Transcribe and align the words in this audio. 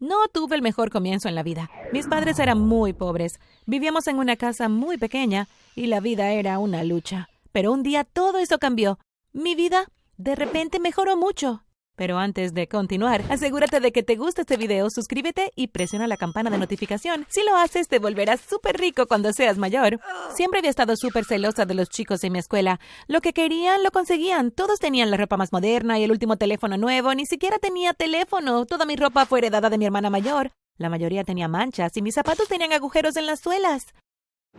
No 0.00 0.16
tuve 0.32 0.56
el 0.56 0.62
mejor 0.62 0.90
comienzo 0.90 1.28
en 1.28 1.34
la 1.34 1.42
vida. 1.42 1.70
Mis 1.92 2.06
padres 2.06 2.38
eran 2.38 2.58
muy 2.58 2.92
pobres. 2.92 3.38
Vivíamos 3.66 4.06
en 4.06 4.18
una 4.18 4.36
casa 4.36 4.68
muy 4.68 4.98
pequeña 4.98 5.48
y 5.74 5.86
la 5.86 6.00
vida 6.00 6.32
era 6.32 6.58
una 6.58 6.84
lucha. 6.84 7.28
Pero 7.52 7.72
un 7.72 7.82
día 7.82 8.04
todo 8.04 8.38
eso 8.38 8.58
cambió. 8.58 8.98
Mi 9.32 9.54
vida 9.54 9.90
de 10.16 10.34
repente 10.34 10.80
mejoró 10.80 11.16
mucho. 11.16 11.63
Pero 11.96 12.18
antes 12.18 12.54
de 12.54 12.66
continuar, 12.66 13.22
asegúrate 13.30 13.78
de 13.78 13.92
que 13.92 14.02
te 14.02 14.16
gusta 14.16 14.40
este 14.40 14.56
video, 14.56 14.90
suscríbete 14.90 15.52
y 15.54 15.68
presiona 15.68 16.08
la 16.08 16.16
campana 16.16 16.50
de 16.50 16.58
notificación. 16.58 17.26
Si 17.28 17.44
lo 17.44 17.56
haces, 17.56 17.86
te 17.86 18.00
volverás 18.00 18.40
súper 18.40 18.76
rico 18.78 19.06
cuando 19.06 19.32
seas 19.32 19.58
mayor. 19.58 20.00
Siempre 20.34 20.58
había 20.58 20.70
estado 20.70 20.96
súper 20.96 21.24
celosa 21.24 21.66
de 21.66 21.74
los 21.74 21.88
chicos 21.88 22.24
en 22.24 22.32
mi 22.32 22.40
escuela. 22.40 22.80
Lo 23.06 23.20
que 23.20 23.32
querían, 23.32 23.84
lo 23.84 23.92
conseguían. 23.92 24.50
Todos 24.50 24.80
tenían 24.80 25.10
la 25.10 25.16
ropa 25.16 25.36
más 25.36 25.52
moderna 25.52 25.98
y 25.98 26.04
el 26.04 26.10
último 26.10 26.36
teléfono 26.36 26.76
nuevo. 26.76 27.14
Ni 27.14 27.26
siquiera 27.26 27.58
tenía 27.58 27.94
teléfono. 27.94 28.66
Toda 28.66 28.86
mi 28.86 28.96
ropa 28.96 29.26
fue 29.26 29.38
heredada 29.38 29.70
de 29.70 29.78
mi 29.78 29.84
hermana 29.84 30.10
mayor. 30.10 30.50
La 30.76 30.88
mayoría 30.88 31.22
tenía 31.22 31.46
manchas 31.46 31.96
y 31.96 32.02
mis 32.02 32.14
zapatos 32.14 32.48
tenían 32.48 32.72
agujeros 32.72 33.16
en 33.16 33.26
las 33.26 33.38
suelas. 33.38 33.86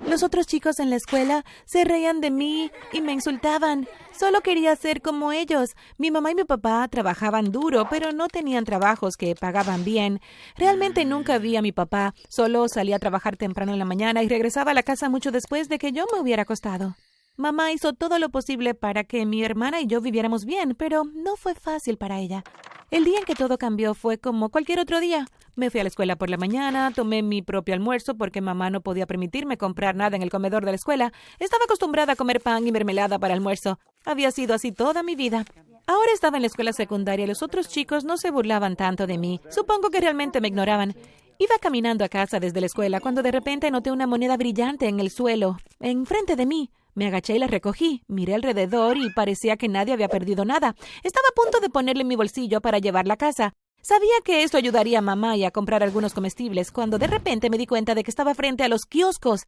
Los 0.03 0.23
otros 0.23 0.45
chicos 0.45 0.79
en 0.79 0.89
la 0.89 0.97
escuela 0.97 1.45
se 1.65 1.83
reían 1.83 2.21
de 2.21 2.29
mí 2.29 2.71
y 2.91 3.01
me 3.01 3.13
insultaban. 3.13 3.87
Solo 4.11 4.41
quería 4.41 4.75
ser 4.75 5.01
como 5.01 5.31
ellos. 5.31 5.75
Mi 5.97 6.11
mamá 6.11 6.31
y 6.31 6.35
mi 6.35 6.43
papá 6.43 6.87
trabajaban 6.89 7.51
duro, 7.51 7.87
pero 7.89 8.11
no 8.11 8.27
tenían 8.27 8.65
trabajos 8.65 9.17
que 9.17 9.35
pagaban 9.35 9.83
bien. 9.83 10.21
Realmente 10.57 11.05
nunca 11.05 11.37
vi 11.37 11.55
a 11.55 11.61
mi 11.61 11.71
papá. 11.71 12.13
Solo 12.27 12.67
salía 12.67 12.97
a 12.97 12.99
trabajar 12.99 13.37
temprano 13.37 13.73
en 13.73 13.79
la 13.79 13.85
mañana 13.85 14.21
y 14.21 14.27
regresaba 14.27 14.71
a 14.71 14.75
la 14.75 14.83
casa 14.83 15.09
mucho 15.09 15.31
después 15.31 15.69
de 15.69 15.79
que 15.79 15.91
yo 15.91 16.05
me 16.13 16.19
hubiera 16.19 16.43
acostado. 16.43 16.95
Mamá 17.37 17.71
hizo 17.73 17.93
todo 17.93 18.19
lo 18.19 18.29
posible 18.29 18.75
para 18.75 19.03
que 19.03 19.25
mi 19.25 19.43
hermana 19.43 19.81
y 19.81 19.87
yo 19.87 19.99
viviéramos 20.01 20.45
bien, 20.45 20.75
pero 20.77 21.03
no 21.03 21.35
fue 21.35 21.53
fácil 21.55 21.97
para 21.97 22.19
ella. 22.19 22.43
El 22.91 23.03
día 23.03 23.19
en 23.19 23.25
que 23.25 23.35
todo 23.35 23.57
cambió 23.57 23.93
fue 23.93 24.17
como 24.17 24.49
cualquier 24.49 24.79
otro 24.79 24.99
día. 24.99 25.27
Me 25.55 25.69
fui 25.69 25.79
a 25.79 25.83
la 25.83 25.87
escuela 25.87 26.17
por 26.17 26.29
la 26.29 26.35
mañana, 26.35 26.91
tomé 26.93 27.23
mi 27.23 27.41
propio 27.41 27.73
almuerzo 27.73 28.15
porque 28.15 28.41
mamá 28.41 28.69
no 28.69 28.81
podía 28.81 29.05
permitirme 29.05 29.57
comprar 29.57 29.95
nada 29.95 30.17
en 30.17 30.21
el 30.21 30.29
comedor 30.29 30.65
de 30.65 30.71
la 30.71 30.75
escuela. 30.75 31.13
Estaba 31.39 31.63
acostumbrada 31.63 32.13
a 32.13 32.15
comer 32.17 32.41
pan 32.41 32.67
y 32.67 32.73
mermelada 32.73 33.19
para 33.19 33.33
almuerzo. 33.33 33.79
Había 34.05 34.31
sido 34.31 34.53
así 34.53 34.73
toda 34.73 35.01
mi 35.01 35.15
vida. 35.15 35.45
Ahora 35.87 36.11
estaba 36.13 36.37
en 36.37 36.41
la 36.41 36.47
escuela 36.47 36.73
secundaria 36.73 37.23
y 37.23 37.27
los 37.27 37.41
otros 37.41 37.69
chicos 37.69 38.03
no 38.03 38.17
se 38.17 38.31
burlaban 38.31 38.75
tanto 38.75 39.07
de 39.07 39.17
mí. 39.17 39.39
Supongo 39.49 39.91
que 39.91 40.01
realmente 40.01 40.41
me 40.41 40.49
ignoraban. 40.49 40.93
Iba 41.37 41.55
caminando 41.61 42.03
a 42.03 42.09
casa 42.09 42.41
desde 42.41 42.59
la 42.59 42.65
escuela 42.65 42.99
cuando 42.99 43.21
de 43.21 43.31
repente 43.31 43.71
noté 43.71 43.91
una 43.91 44.07
moneda 44.07 44.35
brillante 44.35 44.87
en 44.87 44.99
el 44.99 45.09
suelo, 45.09 45.57
enfrente 45.79 46.35
de 46.35 46.45
mí. 46.45 46.69
Me 46.95 47.07
agaché 47.07 47.35
y 47.35 47.39
la 47.39 47.47
recogí, 47.47 48.03
miré 48.07 48.35
alrededor 48.35 48.97
y 48.97 49.09
parecía 49.09 49.57
que 49.57 49.67
nadie 49.67 49.93
había 49.93 50.07
perdido 50.07 50.43
nada. 50.45 50.75
Estaba 51.03 51.27
a 51.29 51.35
punto 51.35 51.59
de 51.59 51.69
ponerle 51.69 52.01
en 52.01 52.07
mi 52.07 52.15
bolsillo 52.15 52.61
para 52.61 52.79
llevarla 52.79 53.15
a 53.15 53.17
casa. 53.17 53.53
Sabía 53.85 54.15
que 54.23 54.41
esto 54.41 54.57
ayudaría 54.57 54.97
a 54.97 55.01
mamá 55.03 55.37
y 55.37 55.43
a 55.43 55.51
comprar 55.51 55.83
algunos 55.83 56.15
comestibles 56.15 56.71
cuando 56.71 56.97
de 56.97 57.05
repente 57.05 57.51
me 57.51 57.59
di 57.59 57.67
cuenta 57.67 57.93
de 57.93 58.03
que 58.03 58.09
estaba 58.09 58.33
frente 58.33 58.63
a 58.63 58.67
los 58.67 58.87
kioscos. 58.87 59.45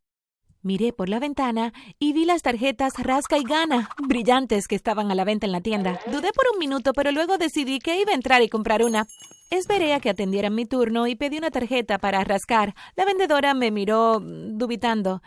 Miré 0.62 0.94
por 0.94 1.10
la 1.10 1.20
ventana 1.20 1.74
y 1.98 2.14
vi 2.14 2.24
las 2.24 2.44
tarjetas 2.44 2.94
Rasca 3.00 3.40
y 3.40 3.44
Gana, 3.44 3.90
brillantes 3.98 4.68
que 4.68 4.76
estaban 4.76 5.10
a 5.10 5.16
la 5.16 5.24
venta 5.24 5.48
en 5.48 5.52
la 5.52 5.62
tienda. 5.62 6.00
Dudé 6.06 6.32
por 6.34 6.46
un 6.54 6.60
minuto, 6.60 6.94
pero 6.94 7.12
luego 7.12 7.40
decidí 7.40 7.80
que 7.80 8.00
iba 8.00 8.12
a 8.12 8.14
entrar 8.14 8.44
y 8.44 8.48
comprar 8.48 8.84
una. 8.84 9.08
Esperé 9.50 9.96
a 9.96 10.00
que 10.00 10.12
atendieran 10.12 10.54
mi 10.54 10.68
turno 10.68 11.08
y 11.08 11.16
pedí 11.16 11.40
una 11.40 11.50
tarjeta 11.50 11.98
para 11.98 12.24
rascar. 12.24 12.76
La 12.96 13.06
vendedora 13.06 13.56
me 13.56 13.72
miró 13.72 14.20
dubitando. 14.20 15.24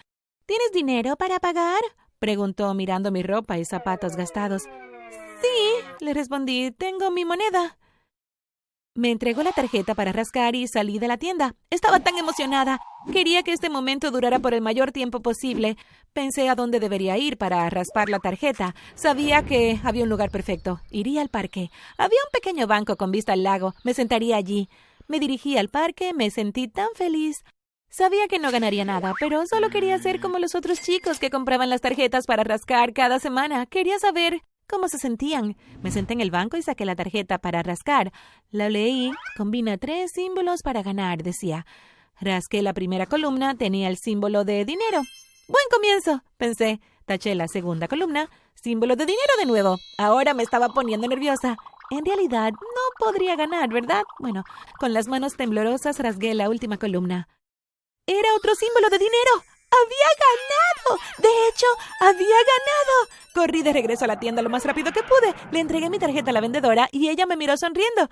¿Tienes 0.47 0.71
dinero 0.71 1.17
para 1.17 1.41
pagar? 1.41 1.83
preguntó 2.21 2.73
mirando 2.75 3.11
mi 3.11 3.25
ropa 3.25 3.59
y 3.59 3.65
zapatos 3.65 4.15
gastados. 4.15 4.69
Sí, 5.43 6.05
le 6.05 6.15
respondí, 6.15 6.71
tengo 6.71 7.11
mi 7.11 7.25
moneda. 7.25 7.77
Me 8.97 9.13
entregó 9.13 9.45
la 9.45 9.53
tarjeta 9.53 9.95
para 9.95 10.13
rascar 10.13 10.57
y 10.57 10.67
salí 10.67 10.99
de 10.99 11.07
la 11.07 11.17
tienda. 11.17 11.55
Estaba 11.71 12.01
tan 12.01 12.19
emocionada. 12.19 12.81
Quería 13.13 13.45
que 13.45 13.53
este 13.53 13.71
momento 13.71 14.11
durara 14.11 14.41
por 14.41 14.53
el 14.53 14.63
mayor 14.63 14.91
tiempo 14.91 15.21
posible. 15.21 15.77
Pensé 16.13 16.49
a 16.49 16.57
dónde 16.57 16.81
debería 16.81 17.17
ir 17.17 17.39
para 17.39 17.71
raspar 17.71 18.09
la 18.09 18.19
tarjeta. 18.19 18.75
Sabía 18.97 19.45
que 19.45 19.79
había 19.85 20.03
un 20.03 20.09
lugar 20.09 20.33
perfecto. 20.33 20.81
Iría 20.91 21.21
al 21.21 21.29
parque. 21.29 21.71
Había 21.99 22.19
un 22.27 22.33
pequeño 22.33 22.67
banco 22.67 22.97
con 22.97 23.13
vista 23.13 23.33
al 23.33 23.45
lago. 23.45 23.75
Me 23.85 23.95
sentaría 23.95 24.37
allí. 24.37 24.69
Me 25.07 25.21
dirigí 25.21 25.57
al 25.57 25.69
parque. 25.69 26.13
Me 26.13 26.31
sentí 26.31 26.67
tan 26.67 26.89
feliz. 26.97 27.45
Sabía 27.91 28.27
que 28.27 28.41
no 28.41 28.51
ganaría 28.51 28.85
nada, 28.85 29.15
pero 29.19 29.47
solo 29.47 29.71
quería 29.71 29.99
ser 29.99 30.21
como 30.21 30.39
los 30.39 30.55
otros 30.55 30.81
chicos 30.81 31.19
que 31.19 31.31
compraban 31.31 31.71
las 31.71 31.81
tarjetas 31.81 32.27
para 32.27 32.45
rascar 32.45 32.93
cada 32.93 33.21
semana. 33.21 33.67
Quería 33.67 33.99
saber 33.99 34.43
cómo 34.71 34.89
se 34.89 34.99
sentían. 34.99 35.57
Me 35.83 35.91
senté 35.91 36.15
en 36.15 36.21
el 36.21 36.31
banco 36.31 36.57
y 36.57 36.63
saqué 36.63 36.85
la 36.85 36.95
tarjeta 36.95 37.39
para 37.39 37.63
rascar. 37.63 38.13
La 38.51 38.69
leí. 38.69 39.13
Combina 39.37 39.77
tres 39.77 40.13
símbolos 40.13 40.63
para 40.63 40.83
ganar, 40.83 41.23
decía. 41.23 41.67
Rasqué 42.21 42.63
la 42.63 42.73
primera 42.73 43.07
columna, 43.07 43.57
tenía 43.57 43.89
el 43.89 43.97
símbolo 43.97 44.45
de 44.45 44.65
dinero. 44.65 45.03
Buen 45.49 45.65
comienzo, 45.71 46.23
pensé. 46.37 46.81
Taché 47.05 47.35
la 47.35 47.49
segunda 47.49 47.89
columna, 47.89 48.31
símbolo 48.55 48.95
de 48.95 49.07
dinero 49.07 49.33
de 49.41 49.47
nuevo. 49.47 49.79
Ahora 49.99 50.33
me 50.33 50.45
estaba 50.45 50.69
poniendo 50.69 51.09
nerviosa. 51.09 51.57
En 51.91 52.05
realidad, 52.05 52.53
no 52.53 53.05
podría 53.05 53.35
ganar, 53.35 53.69
¿verdad? 53.71 54.05
Bueno, 54.21 54.45
con 54.79 54.93
las 54.93 55.09
manos 55.09 55.37
temblorosas 55.37 55.99
rasgué 55.99 56.35
la 56.35 56.49
última 56.49 56.77
columna. 56.77 57.29
Era 58.07 58.29
otro 58.37 58.55
símbolo 58.55 58.89
de 58.91 58.99
dinero. 58.99 59.43
¡Había 59.73 60.09
ganado! 60.23 61.00
Había 62.01 62.37
ganado. 62.37 63.09
Corrí 63.35 63.63
de 63.63 63.73
regreso 63.73 64.05
a 64.05 64.09
la 64.09 64.21
tienda 64.21 64.43
lo 64.43 64.51
más 64.51 64.65
rápido 64.65 64.93
que 64.93 65.03
pude. 65.03 65.35
Le 65.51 65.61
entregué 65.61 65.91
mi 65.91 65.99
tarjeta 65.99 66.31
a 66.31 66.33
la 66.33 66.41
vendedora 66.41 66.89
y 66.93 67.09
ella 67.09 67.27
me 67.27 67.37
miró 67.37 67.57
sonriendo. 67.57 68.09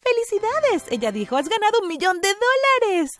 ¡Felicidades! 0.00 0.84
Ella 0.90 1.12
dijo, 1.12 1.36
has 1.36 1.48
ganado 1.48 1.80
un 1.80 1.88
millón 1.88 2.20
de 2.20 2.28
dólares. 2.28 3.10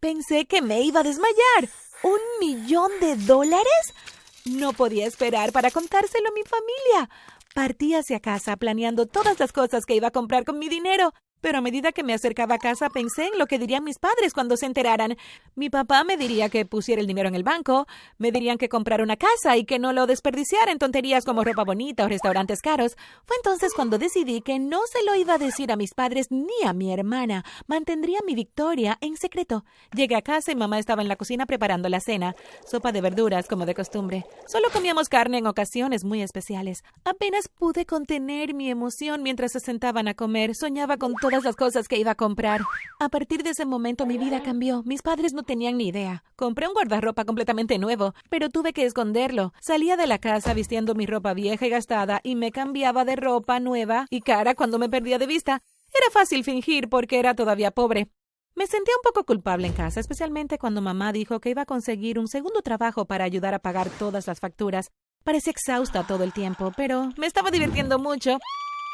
Pensé 0.00 0.46
que 0.46 0.60
me 0.62 0.82
iba 0.82 1.00
a 1.00 1.04
desmayar. 1.04 1.68
¿Un 2.02 2.18
millón 2.40 2.90
de 3.00 3.16
dólares? 3.16 3.94
No 4.44 4.72
podía 4.72 5.06
esperar 5.06 5.52
para 5.52 5.70
contárselo 5.70 6.28
a 6.28 6.32
mi 6.32 6.42
familia. 6.42 7.10
Partí 7.54 7.94
hacia 7.94 8.20
casa 8.20 8.56
planeando 8.56 9.06
todas 9.06 9.40
las 9.40 9.52
cosas 9.52 9.86
que 9.86 9.94
iba 9.94 10.08
a 10.08 10.12
comprar 10.12 10.44
con 10.44 10.58
mi 10.58 10.68
dinero. 10.68 11.12
Pero 11.46 11.58
a 11.58 11.60
medida 11.60 11.92
que 11.92 12.02
me 12.02 12.12
acercaba 12.12 12.56
a 12.56 12.58
casa 12.58 12.90
pensé 12.90 13.26
en 13.26 13.38
lo 13.38 13.46
que 13.46 13.60
dirían 13.60 13.84
mis 13.84 14.00
padres 14.00 14.32
cuando 14.32 14.56
se 14.56 14.66
enteraran. 14.66 15.16
Mi 15.54 15.70
papá 15.70 16.02
me 16.02 16.16
diría 16.16 16.48
que 16.48 16.66
pusiera 16.66 17.00
el 17.00 17.06
dinero 17.06 17.28
en 17.28 17.36
el 17.36 17.44
banco, 17.44 17.86
me 18.18 18.32
dirían 18.32 18.58
que 18.58 18.68
comprara 18.68 19.04
una 19.04 19.16
casa 19.16 19.56
y 19.56 19.64
que 19.64 19.78
no 19.78 19.92
lo 19.92 20.08
desperdiciara 20.08 20.72
en 20.72 20.80
tonterías 20.80 21.24
como 21.24 21.44
ropa 21.44 21.62
bonita 21.62 22.04
o 22.04 22.08
restaurantes 22.08 22.62
caros. 22.62 22.96
Fue 23.26 23.36
entonces 23.36 23.74
cuando 23.76 23.96
decidí 23.96 24.40
que 24.40 24.58
no 24.58 24.80
se 24.92 25.04
lo 25.04 25.14
iba 25.14 25.34
a 25.34 25.38
decir 25.38 25.70
a 25.70 25.76
mis 25.76 25.94
padres 25.94 26.32
ni 26.32 26.66
a 26.66 26.72
mi 26.72 26.92
hermana. 26.92 27.44
Mantendría 27.68 28.18
mi 28.26 28.34
victoria 28.34 28.98
en 29.00 29.16
secreto. 29.16 29.64
Llegué 29.94 30.16
a 30.16 30.22
casa 30.22 30.50
y 30.50 30.56
mamá 30.56 30.80
estaba 30.80 31.02
en 31.02 31.06
la 31.06 31.14
cocina 31.14 31.46
preparando 31.46 31.88
la 31.88 32.00
cena. 32.00 32.34
Sopa 32.68 32.90
de 32.90 33.02
verduras, 33.02 33.46
como 33.46 33.66
de 33.66 33.74
costumbre. 33.76 34.26
Solo 34.48 34.66
comíamos 34.72 35.08
carne 35.08 35.38
en 35.38 35.46
ocasiones 35.46 36.02
muy 36.02 36.22
especiales. 36.22 36.82
Apenas 37.04 37.46
pude 37.46 37.86
contener 37.86 38.52
mi 38.52 38.68
emoción 38.68 39.22
mientras 39.22 39.52
se 39.52 39.60
sentaban 39.60 40.08
a 40.08 40.14
comer. 40.14 40.56
Soñaba 40.56 40.96
con 40.96 41.14
las 41.44 41.56
cosas 41.56 41.88
que 41.88 41.98
iba 41.98 42.12
a 42.12 42.16
comprar. 42.16 42.62
A 42.98 43.08
partir 43.08 43.42
de 43.42 43.50
ese 43.50 43.66
momento 43.66 44.06
mi 44.06 44.18
vida 44.18 44.42
cambió. 44.42 44.82
Mis 44.84 45.02
padres 45.02 45.32
no 45.32 45.42
tenían 45.42 45.76
ni 45.76 45.88
idea. 45.88 46.24
Compré 46.36 46.68
un 46.68 46.74
guardarropa 46.74 47.24
completamente 47.24 47.78
nuevo, 47.78 48.14
pero 48.30 48.50
tuve 48.50 48.72
que 48.72 48.84
esconderlo. 48.84 49.52
Salía 49.60 49.96
de 49.96 50.06
la 50.06 50.18
casa 50.18 50.54
vistiendo 50.54 50.94
mi 50.94 51.06
ropa 51.06 51.34
vieja 51.34 51.66
y 51.66 51.70
gastada 51.70 52.20
y 52.22 52.34
me 52.34 52.52
cambiaba 52.52 53.04
de 53.04 53.16
ropa 53.16 53.60
nueva 53.60 54.06
y 54.10 54.20
cara 54.20 54.54
cuando 54.54 54.78
me 54.78 54.88
perdía 54.88 55.18
de 55.18 55.26
vista. 55.26 55.62
Era 55.94 56.10
fácil 56.12 56.44
fingir 56.44 56.88
porque 56.88 57.18
era 57.18 57.34
todavía 57.34 57.70
pobre. 57.70 58.08
Me 58.54 58.66
sentía 58.66 58.94
un 58.96 59.02
poco 59.02 59.26
culpable 59.26 59.66
en 59.66 59.74
casa, 59.74 60.00
especialmente 60.00 60.58
cuando 60.58 60.80
mamá 60.80 61.12
dijo 61.12 61.40
que 61.40 61.50
iba 61.50 61.62
a 61.62 61.66
conseguir 61.66 62.18
un 62.18 62.26
segundo 62.26 62.62
trabajo 62.62 63.04
para 63.04 63.24
ayudar 63.24 63.52
a 63.52 63.58
pagar 63.58 63.90
todas 63.90 64.26
las 64.26 64.40
facturas. 64.40 64.90
Parecía 65.24 65.50
exhausta 65.50 66.06
todo 66.06 66.24
el 66.24 66.32
tiempo, 66.32 66.72
pero 66.76 67.10
me 67.18 67.26
estaba 67.26 67.50
divirtiendo 67.50 67.98
mucho 67.98 68.38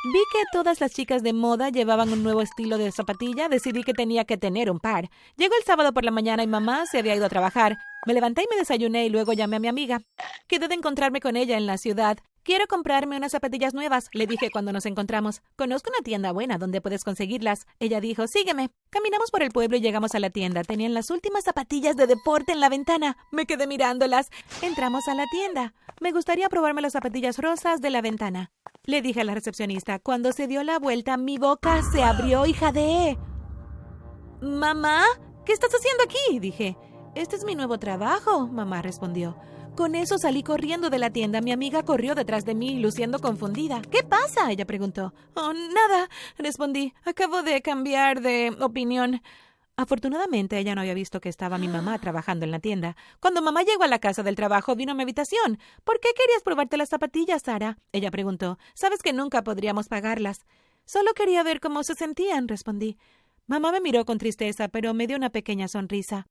Vi 0.04 0.18
que 0.32 0.42
todas 0.50 0.80
las 0.80 0.90
chicas 0.90 1.22
de 1.22 1.32
moda 1.32 1.68
llevaban 1.68 2.12
un 2.12 2.24
nuevo 2.24 2.42
estilo 2.42 2.76
de 2.76 2.90
zapatilla, 2.90 3.48
decidí 3.48 3.84
que 3.84 3.94
tenía 3.94 4.24
que 4.24 4.36
tener 4.36 4.68
un 4.68 4.80
par. 4.80 5.10
Llegó 5.36 5.54
el 5.56 5.62
sábado 5.62 5.92
por 5.94 6.04
la 6.04 6.10
mañana 6.10 6.42
y 6.42 6.48
mamá 6.48 6.86
se 6.86 6.98
había 6.98 7.14
ido 7.14 7.26
a 7.26 7.28
trabajar. 7.28 7.78
Me 8.04 8.12
levanté 8.12 8.42
y 8.42 8.46
me 8.50 8.56
desayuné 8.56 9.06
y 9.06 9.10
luego 9.10 9.32
llamé 9.32 9.58
a 9.58 9.60
mi 9.60 9.68
amiga. 9.68 10.02
Quedé 10.48 10.66
de 10.66 10.74
encontrarme 10.74 11.20
con 11.20 11.36
ella 11.36 11.56
en 11.56 11.66
la 11.66 11.78
ciudad. 11.78 12.18
Quiero 12.42 12.66
comprarme 12.66 13.16
unas 13.16 13.30
zapatillas 13.30 13.74
nuevas, 13.74 14.08
le 14.12 14.26
dije 14.26 14.50
cuando 14.50 14.72
nos 14.72 14.86
encontramos. 14.86 15.40
Conozco 15.54 15.90
una 15.90 16.02
tienda 16.02 16.32
buena 16.32 16.58
donde 16.58 16.80
puedes 16.80 17.04
conseguirlas. 17.04 17.68
Ella 17.78 18.00
dijo, 18.00 18.26
sígueme. 18.26 18.70
Caminamos 18.90 19.30
por 19.30 19.44
el 19.44 19.52
pueblo 19.52 19.76
y 19.76 19.80
llegamos 19.80 20.16
a 20.16 20.18
la 20.18 20.30
tienda. 20.30 20.64
Tenían 20.64 20.94
las 20.94 21.10
últimas 21.10 21.44
zapatillas 21.44 21.94
de 21.94 22.08
deporte 22.08 22.50
en 22.50 22.58
la 22.58 22.68
ventana. 22.68 23.16
Me 23.30 23.46
quedé 23.46 23.68
mirándolas. 23.68 24.30
Entramos 24.62 25.06
a 25.06 25.14
la 25.14 25.26
tienda. 25.30 25.74
Me 26.00 26.10
gustaría 26.10 26.48
probarme 26.48 26.82
las 26.82 26.94
zapatillas 26.94 27.38
rosas 27.38 27.80
de 27.80 27.90
la 27.90 28.02
ventana. 28.02 28.50
Le 28.84 29.00
dije 29.00 29.20
a 29.20 29.24
la 29.24 29.34
recepcionista. 29.34 30.00
Cuando 30.00 30.32
se 30.32 30.48
dio 30.48 30.64
la 30.64 30.80
vuelta, 30.80 31.16
mi 31.16 31.38
boca 31.38 31.82
se 31.92 32.02
abrió 32.02 32.46
y 32.46 32.52
jadeé. 32.52 33.16
Mamá, 34.40 35.04
¿qué 35.46 35.52
estás 35.52 35.70
haciendo 35.72 36.02
aquí? 36.02 36.40
dije. 36.40 36.76
Este 37.14 37.36
es 37.36 37.44
mi 37.44 37.54
nuevo 37.54 37.78
trabajo, 37.78 38.48
mamá 38.48 38.82
respondió. 38.82 39.36
Con 39.76 39.94
eso 39.94 40.18
salí 40.18 40.42
corriendo 40.42 40.90
de 40.90 40.98
la 40.98 41.10
tienda. 41.10 41.40
Mi 41.40 41.52
amiga 41.52 41.84
corrió 41.84 42.16
detrás 42.16 42.44
de 42.44 42.56
mí, 42.56 42.80
luciendo 42.80 43.20
confundida. 43.20 43.82
¿Qué 43.82 44.02
pasa? 44.02 44.50
ella 44.50 44.66
preguntó. 44.66 45.14
Oh, 45.34 45.52
nada, 45.52 46.08
respondí. 46.36 46.92
Acabo 47.04 47.44
de 47.44 47.62
cambiar 47.62 48.20
de 48.20 48.50
opinión. 48.60 49.22
Afortunadamente 49.76 50.58
ella 50.58 50.74
no 50.74 50.82
había 50.82 50.94
visto 50.94 51.20
que 51.20 51.30
estaba 51.30 51.56
mi 51.56 51.66
mamá 51.66 51.98
trabajando 51.98 52.44
en 52.44 52.50
la 52.50 52.60
tienda. 52.60 52.94
Cuando 53.20 53.40
mamá 53.40 53.62
llegó 53.62 53.84
a 53.84 53.88
la 53.88 54.00
casa 54.00 54.22
del 54.22 54.36
trabajo, 54.36 54.76
vino 54.76 54.92
a 54.92 54.94
mi 54.94 55.02
habitación. 55.02 55.58
¿Por 55.82 55.98
qué 55.98 56.10
querías 56.14 56.42
probarte 56.42 56.76
las 56.76 56.90
zapatillas, 56.90 57.42
Sara? 57.42 57.78
Ella 57.90 58.10
preguntó. 58.10 58.58
Sabes 58.74 59.02
que 59.02 59.14
nunca 59.14 59.42
podríamos 59.42 59.88
pagarlas. 59.88 60.44
Solo 60.84 61.14
quería 61.14 61.42
ver 61.42 61.60
cómo 61.60 61.84
se 61.84 61.94
sentían, 61.94 62.48
respondí. 62.48 62.98
Mamá 63.46 63.72
me 63.72 63.80
miró 63.80 64.04
con 64.04 64.18
tristeza, 64.18 64.68
pero 64.68 64.92
me 64.94 65.06
dio 65.06 65.16
una 65.16 65.30
pequeña 65.30 65.68
sonrisa. 65.68 66.26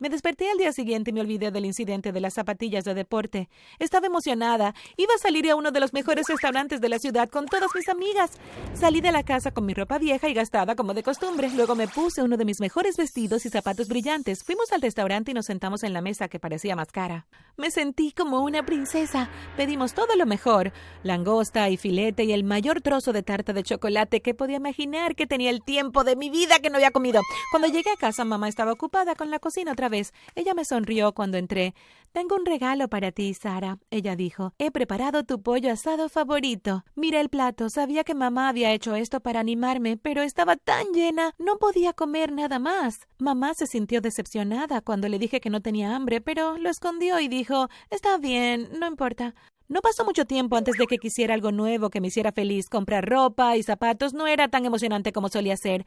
Me 0.00 0.08
desperté 0.08 0.50
al 0.50 0.58
día 0.58 0.72
siguiente 0.72 1.10
y 1.10 1.12
me 1.12 1.20
olvidé 1.20 1.52
del 1.52 1.64
incidente 1.64 2.10
de 2.10 2.20
las 2.20 2.34
zapatillas 2.34 2.82
de 2.82 2.94
deporte. 2.94 3.48
Estaba 3.78 4.08
emocionada. 4.08 4.74
Iba 4.96 5.14
a 5.14 5.18
salir 5.18 5.48
a 5.48 5.54
uno 5.54 5.70
de 5.70 5.78
los 5.78 5.92
mejores 5.92 6.26
restaurantes 6.26 6.80
de 6.80 6.88
la 6.88 6.98
ciudad 6.98 7.28
con 7.28 7.46
todas 7.46 7.70
mis 7.76 7.88
amigas. 7.88 8.32
Salí 8.74 9.00
de 9.00 9.12
la 9.12 9.22
casa 9.22 9.52
con 9.52 9.66
mi 9.66 9.72
ropa 9.72 9.98
vieja 9.98 10.28
y 10.28 10.34
gastada 10.34 10.74
como 10.74 10.94
de 10.94 11.04
costumbre. 11.04 11.48
Luego 11.54 11.76
me 11.76 11.86
puse 11.86 12.24
uno 12.24 12.36
de 12.36 12.44
mis 12.44 12.58
mejores 12.58 12.96
vestidos 12.96 13.46
y 13.46 13.50
zapatos 13.50 13.86
brillantes. 13.86 14.42
Fuimos 14.42 14.72
al 14.72 14.82
restaurante 14.82 15.30
y 15.30 15.34
nos 15.34 15.46
sentamos 15.46 15.84
en 15.84 15.92
la 15.92 16.00
mesa 16.00 16.26
que 16.26 16.40
parecía 16.40 16.74
más 16.74 16.90
cara. 16.90 17.26
Me 17.56 17.70
sentí 17.70 18.10
como 18.10 18.40
una 18.40 18.66
princesa. 18.66 19.30
Pedimos 19.56 19.94
todo 19.94 20.16
lo 20.16 20.26
mejor. 20.26 20.72
Langosta 21.04 21.70
y 21.70 21.76
filete 21.76 22.24
y 22.24 22.32
el 22.32 22.42
mayor 22.42 22.80
trozo 22.80 23.12
de 23.12 23.22
tarta 23.22 23.52
de 23.52 23.62
chocolate 23.62 24.22
que 24.22 24.34
podía 24.34 24.56
imaginar 24.56 25.14
que 25.14 25.28
tenía 25.28 25.50
el 25.50 25.62
tiempo 25.62 26.02
de 26.02 26.16
mi 26.16 26.30
vida 26.30 26.58
que 26.58 26.68
no 26.68 26.78
había 26.78 26.90
comido. 26.90 27.22
Cuando 27.52 27.68
llegué 27.68 27.90
a 27.90 27.96
casa 27.96 28.24
mamá 28.24 28.48
estaba 28.48 28.72
ocupada 28.72 29.14
con 29.14 29.30
la 29.30 29.38
cocina 29.38 29.76
vez. 29.88 30.12
Ella 30.34 30.54
me 30.54 30.64
sonrió 30.64 31.12
cuando 31.12 31.38
entré. 31.38 31.74
Tengo 32.12 32.36
un 32.36 32.46
regalo 32.46 32.88
para 32.88 33.10
ti, 33.10 33.34
Sara. 33.34 33.78
Ella 33.90 34.14
dijo. 34.14 34.52
He 34.58 34.70
preparado 34.70 35.24
tu 35.24 35.42
pollo 35.42 35.72
asado 35.72 36.08
favorito. 36.08 36.84
Mira 36.94 37.20
el 37.20 37.28
plato. 37.28 37.68
Sabía 37.70 38.04
que 38.04 38.14
mamá 38.14 38.48
había 38.48 38.72
hecho 38.72 38.94
esto 38.94 39.20
para 39.20 39.40
animarme, 39.40 39.96
pero 39.96 40.22
estaba 40.22 40.56
tan 40.56 40.92
llena. 40.92 41.32
No 41.38 41.58
podía 41.58 41.92
comer 41.92 42.30
nada 42.30 42.60
más. 42.60 43.00
Mamá 43.18 43.54
se 43.54 43.66
sintió 43.66 44.00
decepcionada 44.00 44.80
cuando 44.80 45.08
le 45.08 45.18
dije 45.18 45.40
que 45.40 45.50
no 45.50 45.60
tenía 45.60 45.96
hambre, 45.96 46.20
pero 46.20 46.56
lo 46.56 46.70
escondió 46.70 47.18
y 47.18 47.26
dijo 47.26 47.68
Está 47.90 48.16
bien, 48.18 48.68
no 48.78 48.86
importa. 48.86 49.34
No 49.66 49.80
pasó 49.80 50.04
mucho 50.04 50.24
tiempo 50.24 50.56
antes 50.56 50.76
de 50.76 50.86
que 50.86 50.98
quisiera 50.98 51.34
algo 51.34 51.50
nuevo 51.50 51.90
que 51.90 52.00
me 52.00 52.08
hiciera 52.08 52.32
feliz. 52.32 52.68
Comprar 52.68 53.08
ropa 53.08 53.56
y 53.56 53.62
zapatos 53.62 54.14
no 54.14 54.26
era 54.26 54.48
tan 54.48 54.66
emocionante 54.66 55.12
como 55.12 55.28
solía 55.28 55.56
ser. 55.56 55.86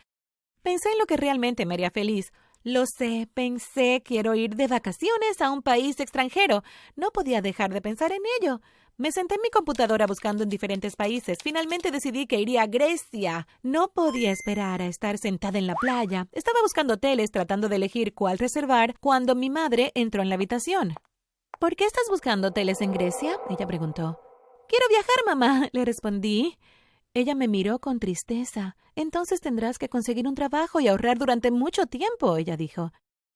Pensé 0.62 0.92
en 0.92 0.98
lo 0.98 1.06
que 1.06 1.16
realmente 1.16 1.66
me 1.66 1.76
haría 1.76 1.92
feliz. 1.92 2.34
Lo 2.68 2.84
sé, 2.86 3.30
pensé, 3.34 4.04
quiero 4.04 4.36
ir 4.36 4.58
de 4.58 4.68
vacaciones 4.68 5.40
a 5.40 5.52
un 5.52 5.62
país 5.62 6.02
extranjero. 6.02 6.64
No 6.98 7.12
podía 7.12 7.42
dejar 7.42 7.74
de 7.74 7.80
pensar 7.80 8.12
en 8.12 8.19
ello. 8.42 8.60
Me 8.98 9.14
senté 9.14 9.36
en 9.36 9.42
mi 9.42 9.50
computadora 9.50 10.06
buscando 10.06 10.44
en 10.44 10.50
diferentes 10.50 10.98
países. 10.98 11.38
Finalmente 11.42 11.92
decidí 11.92 12.28
que 12.28 12.42
iría 12.42 12.64
a 12.64 12.68
Grecia. 12.68 13.48
No 13.64 13.88
podía 13.88 14.31
esperar 14.34 14.81
a 14.81 14.88
estar 14.88 15.18
sentada 15.18 15.58
en 15.58 15.66
la 15.66 15.75
playa. 15.75 16.28
Estaba 16.34 16.60
buscando 16.62 16.96
hoteles 16.96 17.31
tratando 17.31 17.69
de 17.69 17.78
elegir 17.78 18.14
cuál 18.14 18.38
reservar 18.38 19.00
cuando 19.00 19.34
mi 19.34 19.50
madre 19.50 19.94
entró 19.96 20.22
en 20.22 20.28
la 20.28 20.36
habitación. 20.36 20.94
¿Por 21.62 21.78
qué 21.78 21.86
estás 21.86 22.10
buscando 22.10 22.50
hoteles 22.50 22.81
en 22.81 22.92
Grecia? 22.92 23.38
Ella 23.50 23.66
preguntó. 23.66 24.19
Quiero 24.68 24.90
viajar, 24.90 25.16
mamá, 25.25 25.69
le 25.72 25.86
respondí. 25.86 26.58
Ella 27.18 27.34
me 27.34 27.48
miró 27.48 27.80
con 27.80 27.98
tristeza. 27.98 28.75
Entonces 28.96 29.42
tendrás 29.42 29.80
que 29.80 29.90
conseguir 29.90 30.28
un 30.28 30.36
trabajo 30.36 30.80
y 30.80 30.88
ahorrar 30.88 31.18
durante 31.18 31.50
mucho 31.50 31.88
tiempo, 31.88 32.38
ella 32.38 32.58
dijo. 32.58 32.92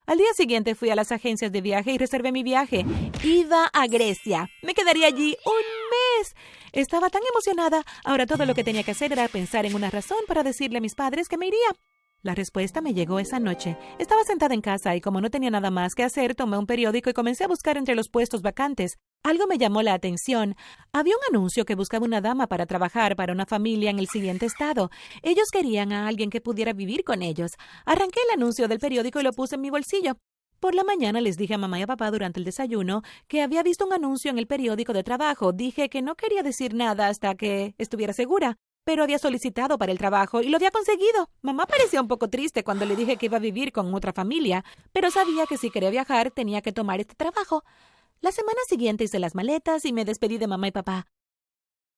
Al 0.06 0.20
día 0.20 0.32
siguiente 0.36 0.76
fui 0.76 0.92
a 0.92 0.96
las 0.96 1.12
agencias 1.12 1.52
de 1.52 1.62
viaje 1.62 1.92
y 1.92 1.98
reservé 1.98 2.32
mi 2.32 2.44
viaje. 2.44 2.86
Iba 3.24 3.66
a 3.74 3.88
Grecia. 3.88 4.48
Me 4.62 4.76
quedaría 4.76 5.08
allí 5.08 5.36
un 5.48 6.20
mes. 6.20 6.36
Estaba 6.74 7.10
tan 7.10 7.24
emocionada. 7.28 7.84
Ahora 8.06 8.28
todo 8.28 8.46
lo 8.46 8.54
que 8.54 8.64
tenía 8.64 8.84
que 8.84 8.92
hacer 8.92 9.14
era 9.14 9.28
pensar 9.28 9.66
en 9.66 9.74
una 9.74 9.90
razón 9.90 10.20
para 10.28 10.44
decirle 10.44 10.78
a 10.78 10.82
mis 10.82 10.94
padres 10.94 11.28
que 11.28 11.40
me 11.40 11.48
iría. 11.48 11.76
La 12.22 12.36
respuesta 12.36 12.82
me 12.82 12.94
llegó 12.94 13.18
esa 13.18 13.40
noche. 13.40 13.80
Estaba 13.98 14.24
sentada 14.26 14.54
en 14.54 14.62
casa 14.62 14.96
y 14.96 15.02
como 15.02 15.22
no 15.22 15.32
tenía 15.32 15.50
nada 15.50 15.72
más 15.72 15.96
que 15.96 16.04
hacer, 16.04 16.36
tomé 16.36 16.60
un 16.60 16.68
periódico 16.68 17.10
y 17.10 17.14
comencé 17.14 17.46
a 17.46 17.48
buscar 17.48 17.78
entre 17.78 17.96
los 17.96 18.10
puestos 18.10 18.44
vacantes. 18.44 19.00
Algo 19.24 19.46
me 19.46 19.60
llamó 19.60 19.84
la 19.84 19.94
atención. 19.94 20.56
Había 20.94 21.14
un 21.16 21.36
anuncio 21.36 21.64
que 21.64 21.76
buscaba 21.76 22.06
una 22.06 22.22
dama 22.22 22.48
para 22.48 22.66
trabajar 22.66 23.16
para 23.16 23.34
una 23.34 23.46
familia 23.46 23.92
en 23.92 24.00
el 24.00 24.08
siguiente 24.08 24.48
estado. 24.48 24.90
Ellos 25.22 25.50
querían 25.52 25.94
a 25.94 26.08
alguien 26.08 26.32
que 26.32 26.42
pudiera 26.42 26.74
vivir 26.74 27.04
con 27.04 27.22
ellos. 27.22 27.52
Arranqué 27.86 28.20
el 28.28 28.40
anuncio 28.40 28.68
del 28.68 28.80
periódico 28.80 29.20
y 29.20 29.24
lo 29.24 29.32
puse 29.32 29.56
en 29.56 29.62
mi 29.62 29.70
bolsillo. 29.70 30.18
Por 30.60 30.74
la 30.74 30.84
mañana 30.84 31.22
les 31.22 31.38
dije 31.38 31.54
a 31.54 31.60
mamá 31.60 31.78
y 31.78 31.84
a 31.84 31.88
papá 31.88 32.10
durante 32.10 32.40
el 32.40 32.46
desayuno 32.46 33.04
que 33.28 33.44
había 33.44 33.62
visto 33.62 33.86
un 33.86 33.94
anuncio 33.94 34.32
en 34.32 34.40
el 34.40 34.48
periódico 34.48 34.92
de 34.92 35.04
trabajo. 35.04 35.52
Dije 35.52 35.90
que 35.90 36.02
no 36.02 36.16
quería 36.16 36.42
decir 36.42 36.74
nada 36.74 37.08
hasta 37.08 37.36
que 37.36 37.76
estuviera 37.78 38.14
segura 38.14 38.58
pero 38.84 39.04
había 39.04 39.20
solicitado 39.20 39.78
para 39.78 39.92
el 39.92 39.98
trabajo 39.98 40.42
y 40.42 40.50
lo 40.50 40.58
había 40.58 40.72
conseguido. 40.72 41.30
Mamá 41.42 41.66
parecía 41.66 42.02
un 42.02 42.08
poco 42.08 42.30
triste 42.30 42.64
cuando 42.64 42.86
le 42.86 42.96
dije 42.96 43.18
que 43.18 43.28
iba 43.28 43.38
a 43.38 43.40
vivir 43.40 43.72
con 43.72 43.94
otra 43.94 44.14
familia, 44.14 44.64
pero 44.92 45.12
sabía 45.12 45.46
que 45.46 45.58
si 45.58 45.70
quería 45.70 45.90
viajar 45.90 46.32
tenía 46.32 46.62
que 46.62 46.72
tomar 46.72 47.00
este 47.00 47.16
trabajo. 47.16 47.64
La 48.24 48.32
semana 48.32 48.60
siguiente 48.70 49.06
hice 49.06 49.18
las 49.18 49.34
maletas 49.34 49.84
y 49.84 49.94
me 49.94 50.06
despedí 50.06 50.38
de 50.38 50.46
mamá 50.46 50.68
y 50.68 50.72
papá. 50.72 51.08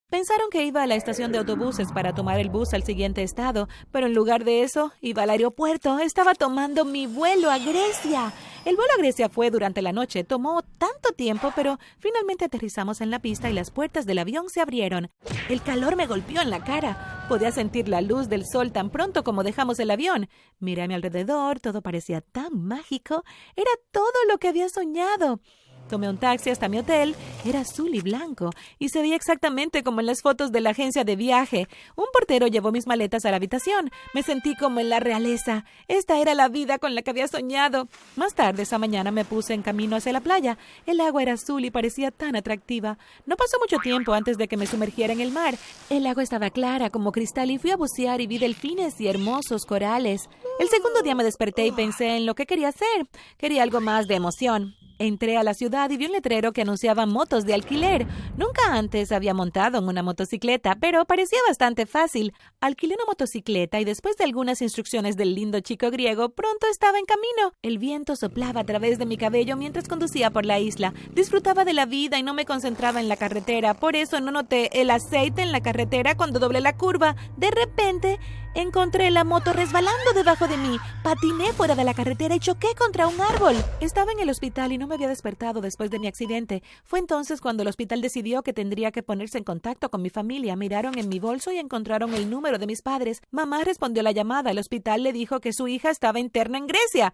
Pensaron 0.10 0.50
que 0.52 0.64
iba 0.64 0.82
a 0.82 0.88
la 0.88 0.96
estación 0.96 1.34
de 1.34 1.40
autobuses 1.40 1.92
para 1.92 2.16
tomar 2.16 2.40
el 2.40 2.50
bus 2.50 2.74
al 2.74 2.84
siguiente 2.84 3.24
estado, 3.24 3.68
pero 3.92 4.06
en 4.06 4.14
lugar 4.14 4.46
de 4.46 4.64
eso, 4.64 4.94
iba 5.02 5.24
al 5.24 5.32
aeropuerto. 5.32 6.00
Estaba 6.00 6.34
tomando 6.34 6.86
mi 6.86 7.08
vuelo 7.08 7.52
a 7.52 7.58
Grecia. 7.58 8.32
El 8.64 8.78
vuelo 8.78 8.94
a 8.94 9.00
Grecia 9.00 9.28
fue 9.28 9.52
durante 9.52 9.82
la 9.82 9.92
noche. 9.92 10.24
Tomó 10.24 10.62
tanto 10.78 11.12
tiempo, 11.12 11.52
pero 11.58 11.78
finalmente 12.00 12.46
aterrizamos 12.46 13.02
en 13.02 13.10
la 13.12 13.20
pista 13.20 13.50
y 13.50 13.54
las 13.54 13.72
puertas 13.72 14.06
del 14.06 14.20
avión 14.20 14.50
se 14.50 14.62
abrieron. 14.62 15.10
El 15.50 15.62
calor 15.62 15.98
me 15.98 16.08
golpeó 16.08 16.42
en 16.42 16.52
la 16.52 16.64
cara. 16.64 17.26
Podía 17.28 17.52
sentir 17.52 17.90
la 17.90 18.00
luz 18.00 18.30
del 18.30 18.46
sol 18.46 18.72
tan 18.72 18.92
pronto 18.92 19.26
como 19.26 19.44
dejamos 19.44 19.80
el 19.80 19.92
avión. 19.92 20.30
Miré 20.60 20.84
a 20.84 20.88
mi 20.88 20.94
alrededor, 20.94 21.60
todo 21.60 21.82
parecía 21.82 22.22
tan 22.22 22.64
mágico. 22.66 23.26
Era 23.58 23.72
todo 23.92 24.06
lo 24.30 24.38
que 24.38 24.48
había 24.48 24.70
soñado. 24.70 25.42
Tomé 25.90 26.10
un 26.10 26.18
taxi 26.18 26.50
hasta 26.50 26.70
mi 26.70 26.80
hotel. 26.80 27.16
Era 27.46 27.62
azul 27.62 27.94
y 27.94 28.02
blanco 28.02 28.50
y 28.80 28.90
se 28.90 29.02
veía 29.02 29.16
exactamente 29.16 29.84
como 29.84 30.00
en 30.00 30.06
las 30.06 30.22
fotos 30.22 30.52
de 30.52 30.62
la 30.62 30.72
agencia 30.72 31.04
de 31.04 31.16
viaje. 31.16 31.68
Un 31.96 32.06
portero 32.14 32.48
llevó 32.48 32.72
mis 32.72 32.88
maletas 32.88 33.26
a 33.26 33.32
la 33.32 33.38
habitación. 33.38 33.92
Me 34.14 34.24
sentí 34.24 34.56
como 34.56 34.80
en 34.80 34.90
la 34.90 35.00
realeza. 35.00 35.66
Esta 35.88 36.20
era 36.20 36.34
la 36.34 36.48
vida 36.48 36.80
con 36.80 36.96
la 36.96 37.02
que 37.02 37.12
había 37.12 37.28
soñado. 37.28 37.88
Más 38.16 38.34
tarde 38.34 38.64
esa 38.64 38.78
mañana 38.78 39.12
me 39.12 39.26
puse 39.26 39.54
en 39.54 39.62
camino 39.62 39.96
hacia 39.96 40.14
la 40.14 40.22
playa. 40.22 40.58
El 40.86 41.00
agua 41.00 41.22
era 41.22 41.34
azul 41.34 41.66
y 41.66 41.72
parecía 41.72 42.12
tan 42.12 42.36
atractiva. 42.36 42.98
No 43.26 43.36
pasó 43.36 43.60
mucho 43.60 43.78
tiempo 43.78 44.14
antes 44.14 44.38
de 44.38 44.48
que 44.48 44.58
me 44.58 44.68
sumergiera 44.68 45.14
en 45.14 45.22
el 45.22 45.32
mar. 45.32 45.56
El 45.90 46.08
agua 46.08 46.24
estaba 46.24 46.50
clara 46.50 46.90
como 46.90 47.12
cristal 47.12 47.52
y 47.52 47.58
fui 47.58 47.72
a 47.72 47.78
bucear 47.78 48.22
y 48.22 48.28
vi 48.28 48.38
delfines 48.38 49.00
y 49.00 49.08
hermosos 49.08 49.66
corales. 49.66 50.30
El 50.60 50.70
segundo 50.70 51.02
día 51.02 51.16
me 51.16 51.24
desperté 51.24 51.66
y 51.68 51.72
pensé 51.72 52.16
en 52.16 52.26
lo 52.26 52.36
que 52.36 52.46
quería 52.46 52.70
hacer. 52.70 53.08
Quería 53.38 53.64
algo 53.64 53.82
más 53.82 54.08
de 54.08 54.16
emoción. 54.16 54.76
Entré 55.04 55.36
a 55.36 55.44
la 55.44 55.54
ciudad 55.54 55.90
y 55.90 55.98
vi 55.98 56.06
un 56.06 56.14
letrero 56.14 56.54
que 56.54 56.62
anunciaba 56.62 57.06
motos 57.06 57.44
de 57.44 57.54
alquiler. 57.54 58.08
Nunca 58.38 58.62
antes 58.72 59.12
había 59.12 59.34
montado 59.34 59.80
en 59.80 59.90
una 59.90 60.02
motocicleta, 60.02 60.78
pero 60.80 61.04
parecía 61.04 61.40
bastante 61.46 61.86
fácil. 61.86 62.32
Alquilé 62.62 62.96
una 62.96 63.04
motocicleta 63.08 63.82
y 63.82 63.84
después 63.84 64.16
de 64.16 64.24
algunas 64.24 64.62
instrucciones 64.62 65.18
del 65.18 65.36
lindo 65.36 65.60
chico 65.60 65.92
griego, 65.92 66.30
pronto 66.30 66.68
estaba 66.72 67.00
en 67.00 67.06
camino. 67.06 67.52
El 67.62 67.80
viento 67.80 68.16
soplaba 68.16 68.62
a 68.62 68.64
través 68.64 68.98
de 68.98 69.06
mi 69.06 69.18
cabello 69.18 69.58
mientras 69.58 69.90
conducía 69.90 70.32
por 70.32 70.46
la 70.46 70.62
isla. 70.62 70.94
Disfrutaba 71.14 71.66
de 71.66 71.74
la 71.74 71.86
vida 71.86 72.18
y 72.18 72.24
no 72.24 72.34
me 72.34 72.46
concentraba 72.46 73.02
en 73.02 73.10
la 73.10 73.18
carretera, 73.18 73.74
por 73.74 73.98
eso 73.98 74.22
no 74.22 74.32
noté 74.32 74.80
el 74.80 74.90
aceite 74.90 75.42
en 75.42 75.52
la 75.52 75.60
carretera 75.60 76.16
cuando 76.16 76.40
doblé 76.40 76.62
la 76.62 76.78
curva. 76.78 77.18
De 77.36 77.52
repente, 77.52 78.20
Encontré 78.56 79.10
la 79.10 79.24
moto 79.24 79.52
resbalando 79.52 80.14
debajo 80.14 80.48
de 80.48 80.58
mí. 80.58 80.78
Patiné 81.02 81.54
fuera 81.54 81.74
de 81.74 81.84
la 81.84 81.96
carretera 81.96 82.36
y 82.36 82.40
choqué 82.40 82.68
contra 82.78 83.08
un 83.08 83.20
árbol. 83.20 83.56
Estaba 83.80 84.12
en 84.12 84.20
el 84.20 84.30
hospital 84.30 84.72
y 84.72 84.78
no 84.78 84.86
me 84.86 84.94
había 84.94 85.08
despertado 85.08 85.60
después 85.60 85.90
de 85.90 85.98
mi 85.98 86.06
accidente. 86.06 86.62
Fue 86.84 87.00
entonces 87.00 87.42
cuando 87.42 87.64
el 87.64 87.70
hospital 87.70 88.02
decidió 88.02 88.44
que 88.44 88.54
tendría 88.54 88.92
que 88.92 89.02
ponerse 89.02 89.40
en 89.40 89.44
contacto 89.44 89.90
con 89.90 90.04
mi 90.04 90.12
familia. 90.12 90.56
Miraron 90.56 91.00
en 91.00 91.10
mi 91.10 91.20
bolso 91.20 91.52
y 91.52 91.58
encontraron 91.58 92.14
el 92.14 92.30
número 92.30 92.60
de 92.60 92.68
mis 92.68 92.84
padres. 92.84 93.22
Mamá 93.32 93.64
respondió 93.64 94.04
la 94.04 94.12
llamada. 94.12 94.52
El 94.52 94.60
hospital 94.60 95.02
le 95.02 95.14
dijo 95.14 95.40
que 95.40 95.52
su 95.52 95.68
hija 95.68 95.90
estaba 95.90 96.20
interna 96.20 96.60
en 96.60 96.68
Grecia. 96.68 97.14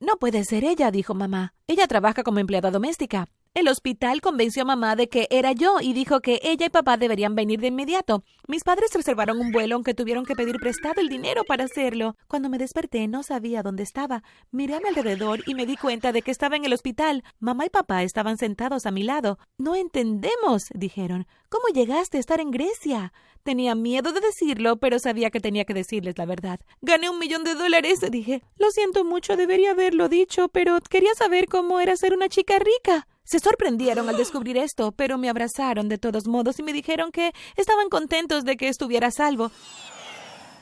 No 0.00 0.16
puede 0.16 0.44
ser 0.44 0.64
ella, 0.64 0.90
dijo 0.90 1.14
mamá. 1.14 1.54
Ella 1.66 1.86
trabaja 1.86 2.24
como 2.24 2.40
empleada 2.40 2.70
doméstica. 2.70 3.28
El 3.54 3.68
hospital 3.68 4.22
convenció 4.22 4.62
a 4.62 4.64
mamá 4.64 4.96
de 4.96 5.10
que 5.10 5.28
era 5.30 5.52
yo 5.52 5.76
y 5.82 5.92
dijo 5.92 6.20
que 6.22 6.40
ella 6.42 6.64
y 6.64 6.70
papá 6.70 6.96
deberían 6.96 7.34
venir 7.34 7.60
de 7.60 7.66
inmediato. 7.66 8.24
Mis 8.48 8.64
padres 8.64 8.94
reservaron 8.94 9.38
un 9.40 9.52
vuelo 9.52 9.74
aunque 9.74 9.92
tuvieron 9.92 10.24
que 10.24 10.34
pedir 10.34 10.56
prestado 10.56 11.02
el 11.02 11.10
dinero 11.10 11.44
para 11.44 11.64
hacerlo. 11.64 12.16
Cuando 12.28 12.48
me 12.48 12.56
desperté 12.56 13.06
no 13.08 13.22
sabía 13.22 13.62
dónde 13.62 13.82
estaba. 13.82 14.22
Miré 14.52 14.76
a 14.76 14.80
mi 14.80 14.88
alrededor 14.88 15.40
y 15.46 15.54
me 15.54 15.66
di 15.66 15.76
cuenta 15.76 16.12
de 16.12 16.22
que 16.22 16.30
estaba 16.30 16.56
en 16.56 16.64
el 16.64 16.72
hospital. 16.72 17.24
Mamá 17.40 17.66
y 17.66 17.68
papá 17.68 18.02
estaban 18.02 18.38
sentados 18.38 18.86
a 18.86 18.90
mi 18.90 19.02
lado. 19.02 19.38
No 19.58 19.76
entendemos, 19.76 20.68
dijeron. 20.72 21.26
¿Cómo 21.50 21.68
llegaste 21.74 22.16
a 22.16 22.20
estar 22.20 22.40
en 22.40 22.52
Grecia? 22.52 23.12
Tenía 23.42 23.74
miedo 23.74 24.12
de 24.12 24.20
decirlo, 24.20 24.78
pero 24.78 24.98
sabía 24.98 25.30
que 25.30 25.40
tenía 25.40 25.66
que 25.66 25.74
decirles 25.74 26.16
la 26.16 26.24
verdad. 26.24 26.60
Gané 26.80 27.10
un 27.10 27.18
millón 27.18 27.44
de 27.44 27.54
dólares, 27.54 28.00
dije. 28.10 28.42
Lo 28.56 28.70
siento 28.70 29.04
mucho, 29.04 29.36
debería 29.36 29.72
haberlo 29.72 30.08
dicho, 30.08 30.48
pero 30.48 30.78
quería 30.88 31.12
saber 31.14 31.48
cómo 31.48 31.80
era 31.80 31.98
ser 31.98 32.14
una 32.14 32.30
chica 32.30 32.58
rica. 32.58 33.06
Se 33.24 33.38
sorprendieron 33.38 34.08
al 34.08 34.16
descubrir 34.16 34.56
esto, 34.56 34.92
pero 34.92 35.18
me 35.18 35.28
abrazaron 35.28 35.88
de 35.88 35.98
todos 35.98 36.26
modos 36.26 36.58
y 36.58 36.62
me 36.62 36.72
dijeron 36.72 37.12
que 37.12 37.32
estaban 37.56 37.88
contentos 37.88 38.44
de 38.44 38.56
que 38.56 38.68
estuviera 38.68 39.08
a 39.08 39.10
salvo. 39.10 39.50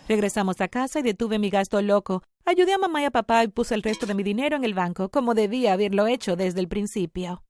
Regresamos 0.08 0.60
a 0.60 0.68
casa 0.68 1.00
y 1.00 1.02
detuve 1.02 1.38
mi 1.38 1.50
gasto 1.50 1.80
loco. 1.82 2.22
Ayudé 2.44 2.74
a 2.74 2.78
mamá 2.78 3.02
y 3.02 3.04
a 3.04 3.10
papá 3.10 3.44
y 3.44 3.48
puse 3.48 3.74
el 3.74 3.82
resto 3.82 4.06
de 4.06 4.14
mi 4.14 4.22
dinero 4.22 4.56
en 4.56 4.64
el 4.64 4.74
banco, 4.74 5.08
como 5.08 5.34
debía 5.34 5.72
haberlo 5.72 6.06
hecho 6.06 6.36
desde 6.36 6.60
el 6.60 6.68
principio. 6.68 7.42